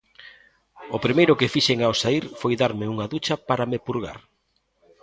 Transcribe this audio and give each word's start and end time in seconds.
O 0.95 0.97
primeiro 1.05 1.37
que 1.39 1.51
fixen 1.53 1.79
ao 1.81 1.95
saír 2.01 2.23
foi 2.41 2.53
darme 2.61 2.85
unha 2.93 3.09
ducha 3.13 3.35
para 3.49 3.67
me 3.71 3.79
purgar. 3.85 4.17